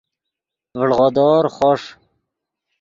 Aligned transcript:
ڤڑغودور 0.77 1.43
خوݰ 1.55 1.81